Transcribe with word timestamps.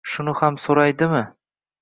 Shuni 0.11 0.33
ham 0.39 0.57
so`raydimi 0.63 1.21